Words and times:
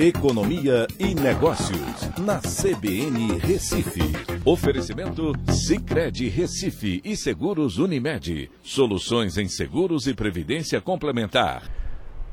Economia 0.00 0.86
e 0.96 1.12
Negócios, 1.12 2.08
na 2.20 2.38
CBN 2.38 3.36
Recife. 3.40 4.00
Oferecimento 4.44 5.32
Cicred 5.50 6.28
Recife 6.28 7.00
e 7.04 7.16
Seguros 7.16 7.78
Unimed. 7.78 8.48
Soluções 8.62 9.36
em 9.36 9.48
seguros 9.48 10.06
e 10.06 10.14
previdência 10.14 10.80
complementar. 10.80 11.68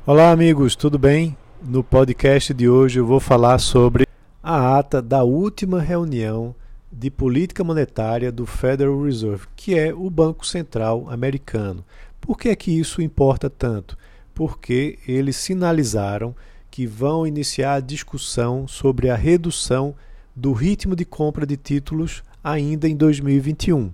Olá, 0.06 0.30
amigos, 0.30 0.76
tudo 0.76 1.00
bem? 1.00 1.36
No 1.60 1.84
podcast 1.84 2.54
de 2.54 2.70
hoje 2.70 3.00
eu 3.00 3.06
vou 3.08 3.20
falar 3.20 3.58
sobre 3.58 4.06
a 4.44 4.78
ata 4.78 5.02
da 5.02 5.24
última 5.24 5.82
reunião 5.82 6.54
de 6.92 7.10
política 7.10 7.64
monetária 7.64 8.32
do 8.32 8.46
Federal 8.46 9.02
Reserve, 9.02 9.48
que 9.56 9.74
é 9.74 9.92
o 9.92 10.08
Banco 10.12 10.46
Central 10.46 11.10
americano. 11.10 11.84
Por 12.22 12.38
que 12.38 12.50
é 12.50 12.56
que 12.56 12.80
isso 12.80 13.02
importa 13.02 13.50
tanto? 13.50 13.98
Porque 14.36 15.00
eles 15.08 15.36
sinalizaram 15.36 16.36
que 16.76 16.86
vão 16.86 17.26
iniciar 17.26 17.76
a 17.76 17.80
discussão 17.80 18.68
sobre 18.68 19.10
a 19.10 19.16
redução 19.16 19.96
do 20.36 20.52
ritmo 20.52 20.94
de 20.94 21.06
compra 21.06 21.46
de 21.46 21.56
títulos 21.56 22.22
ainda 22.44 22.86
em 22.86 22.98
2021. 22.98 23.94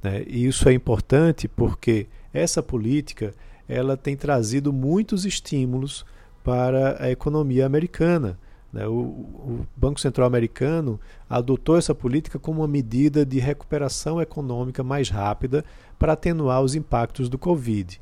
Né? 0.00 0.22
E 0.28 0.46
isso 0.46 0.68
é 0.68 0.72
importante 0.72 1.48
porque 1.48 2.06
essa 2.32 2.62
política 2.62 3.34
ela 3.68 3.96
tem 3.96 4.16
trazido 4.16 4.72
muitos 4.72 5.24
estímulos 5.24 6.06
para 6.44 7.02
a 7.02 7.10
economia 7.10 7.66
americana. 7.66 8.38
Né? 8.72 8.86
O, 8.86 8.92
o, 8.92 9.66
Banco 9.76 9.98
Central 9.98 10.28
americano 10.28 11.00
adotou 11.28 11.76
essa 11.76 11.92
política 11.92 12.38
como 12.38 12.60
uma 12.60 12.68
medida 12.68 13.26
de 13.26 13.40
recuperação 13.40 14.22
econômica 14.22 14.84
mais 14.84 15.08
rápida 15.08 15.64
para 15.98 16.12
atenuar 16.12 16.62
os 16.62 16.76
impactos 16.76 17.28
do 17.28 17.36
Covid. 17.36 18.00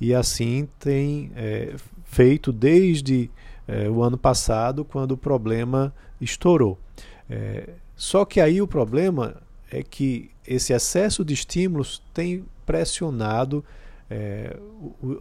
E 0.00 0.14
assim 0.14 0.68
tem 0.78 1.32
é, 1.34 1.74
feito 2.04 2.52
desde 2.52 3.28
é, 3.66 3.88
o 3.88 4.02
ano 4.02 4.16
passado, 4.16 4.84
quando 4.84 5.12
o 5.12 5.16
problema 5.16 5.92
estourou. 6.20 6.78
É, 7.28 7.70
só 7.96 8.24
que 8.24 8.40
aí 8.40 8.60
o 8.60 8.66
problema 8.66 9.36
é 9.70 9.82
que 9.82 10.30
esse 10.46 10.72
excesso 10.72 11.24
de 11.24 11.34
estímulos 11.34 12.02
tem 12.14 12.44
pressionado 12.64 13.64
é, 14.08 14.56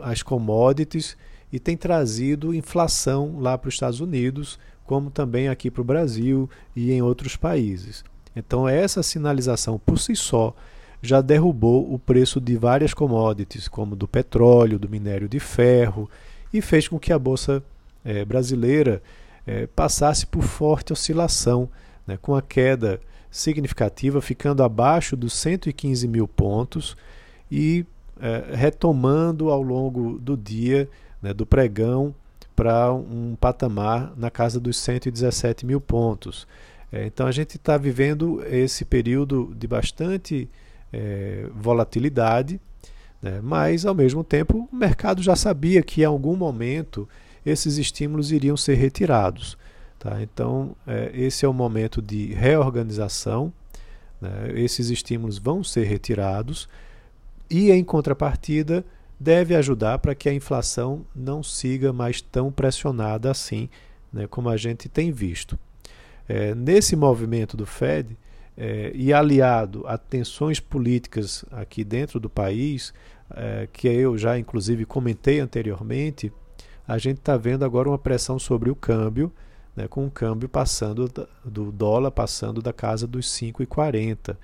as 0.01 0.21
commodities 0.21 1.17
e 1.51 1.59
tem 1.59 1.75
trazido 1.75 2.53
inflação 2.53 3.39
lá 3.39 3.57
para 3.57 3.69
os 3.69 3.75
Estados 3.75 3.99
Unidos, 3.99 4.59
como 4.85 5.09
também 5.09 5.47
aqui 5.47 5.71
para 5.71 5.81
o 5.81 5.85
Brasil 5.85 6.49
e 6.75 6.91
em 6.91 7.01
outros 7.01 7.35
países. 7.35 8.03
Então, 8.35 8.67
essa 8.67 9.01
sinalização 9.01 9.79
por 9.79 9.97
si 9.97 10.15
só 10.15 10.53
já 11.01 11.21
derrubou 11.21 11.93
o 11.93 11.97
preço 11.97 12.41
de 12.41 12.57
várias 12.57 12.93
commodities, 12.93 13.67
como 13.67 13.95
do 13.95 14.07
petróleo, 14.07 14.79
do 14.79 14.89
minério 14.89 15.29
de 15.29 15.39
ferro, 15.39 16.09
e 16.51 16.61
fez 16.61 16.87
com 16.87 16.99
que 16.99 17.13
a 17.13 17.19
bolsa 17.19 17.63
é, 18.05 18.23
brasileira 18.23 19.01
é, 19.45 19.67
passasse 19.67 20.25
por 20.25 20.43
forte 20.43 20.93
oscilação, 20.93 21.67
né, 22.05 22.17
com 22.21 22.35
a 22.35 22.41
queda 22.41 23.01
significativa, 23.31 24.21
ficando 24.21 24.63
abaixo 24.63 25.17
dos 25.17 25.33
115 25.33 26.07
mil 26.07 26.27
pontos 26.27 26.95
e 27.51 27.85
é, 28.19 28.55
retomando 28.55 29.49
ao 29.49 29.61
longo 29.61 30.17
do 30.19 30.37
dia, 30.37 30.87
né, 31.21 31.33
do 31.33 31.45
pregão, 31.45 32.13
para 32.55 32.93
um 32.93 33.35
patamar 33.39 34.13
na 34.15 34.31
casa 34.31 34.59
dos 34.59 34.77
117 34.77 35.65
mil 35.65 35.81
pontos. 35.81 36.47
É, 36.91 37.05
então 37.05 37.27
a 37.27 37.31
gente 37.31 37.57
está 37.57 37.77
vivendo 37.77 38.41
esse 38.45 38.85
período 38.85 39.53
de 39.57 39.67
bastante 39.67 40.49
é, 40.93 41.47
volatilidade, 41.53 42.61
né, 43.21 43.41
mas 43.43 43.85
ao 43.85 43.93
mesmo 43.93 44.23
tempo 44.23 44.69
o 44.71 44.75
mercado 44.75 45.21
já 45.21 45.35
sabia 45.35 45.83
que 45.83 46.01
em 46.01 46.05
algum 46.05 46.35
momento 46.37 47.07
esses 47.45 47.77
estímulos 47.77 48.31
iriam 48.31 48.57
ser 48.57 48.75
retirados. 48.75 49.57
Tá? 49.99 50.21
Então, 50.21 50.75
é, 50.85 51.11
esse 51.13 51.45
é 51.45 51.47
o 51.47 51.53
momento 51.53 52.01
de 52.01 52.33
reorganização, 52.33 53.51
né? 54.19 54.51
esses 54.55 54.89
estímulos 54.89 55.37
vão 55.37 55.63
ser 55.63 55.83
retirados 55.85 56.67
e, 57.49 57.71
em 57.71 57.83
contrapartida, 57.83 58.83
deve 59.19 59.55
ajudar 59.55 59.99
para 59.99 60.15
que 60.15 60.27
a 60.27 60.33
inflação 60.33 61.05
não 61.15 61.41
siga 61.41 61.93
mais 61.93 62.21
tão 62.21 62.51
pressionada 62.51 63.31
assim, 63.31 63.69
né, 64.11 64.27
como 64.27 64.49
a 64.49 64.57
gente 64.57 64.89
tem 64.89 65.11
visto. 65.11 65.57
É, 66.27 66.53
nesse 66.55 66.95
movimento 66.95 67.55
do 67.55 67.65
Fed, 67.65 68.17
é, 68.57 68.91
e 68.93 69.13
aliado 69.13 69.85
a 69.85 69.97
tensões 69.97 70.59
políticas 70.59 71.43
aqui 71.51 71.83
dentro 71.83 72.19
do 72.19 72.29
país, 72.29 72.93
é, 73.29 73.67
que 73.71 73.87
eu 73.87 74.17
já 74.17 74.37
inclusive 74.37 74.85
comentei 74.85 75.39
anteriormente, 75.39 76.31
a 76.87 76.97
gente 76.97 77.17
está 77.17 77.35
vendo 77.37 77.65
agora 77.65 77.89
uma 77.89 77.97
pressão 77.97 78.37
sobre 78.37 78.69
o 78.69 78.75
câmbio, 78.75 79.31
né, 79.75 79.87
com 79.87 80.05
o 80.05 80.11
câmbio 80.11 80.47
passando 80.47 81.11
do 81.43 81.71
dólar 81.71 82.11
passando 82.11 82.61
da 82.61 82.71
casa 82.71 83.05
dos 83.05 83.27
5,40, 83.27 84.37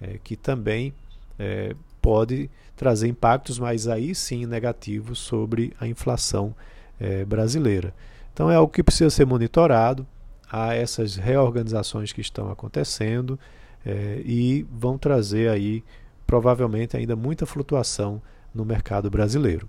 é, 0.00 0.18
que 0.22 0.36
também 0.36 0.92
é, 1.38 1.74
pode 2.02 2.50
trazer 2.76 3.08
impactos, 3.08 3.58
mas 3.58 3.88
aí 3.88 4.14
sim 4.14 4.44
negativos 4.44 5.18
sobre 5.18 5.72
a 5.80 5.86
inflação 5.86 6.54
é, 7.00 7.24
brasileira. 7.24 7.94
Então 8.32 8.50
é 8.50 8.56
algo 8.56 8.72
que 8.72 8.82
precisa 8.82 9.10
ser 9.10 9.24
monitorado. 9.24 10.06
Há 10.50 10.74
essas 10.74 11.16
reorganizações 11.16 12.12
que 12.12 12.20
estão 12.20 12.50
acontecendo 12.50 13.38
é, 13.84 14.20
e 14.24 14.66
vão 14.70 14.98
trazer 14.98 15.48
aí 15.48 15.82
provavelmente 16.26 16.96
ainda 16.96 17.16
muita 17.16 17.46
flutuação 17.46 18.20
no 18.54 18.64
mercado 18.64 19.10
brasileiro. 19.10 19.68